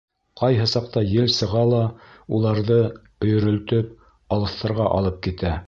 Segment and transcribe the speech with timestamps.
[0.41, 1.83] Ҡайһы саҡта ел сыға ла
[2.39, 2.79] уларҙы,
[3.29, 3.95] өйөрөлтөп,
[4.39, 5.55] алыҫтарға алып китә.